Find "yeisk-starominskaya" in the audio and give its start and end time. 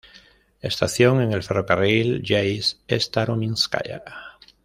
2.23-4.01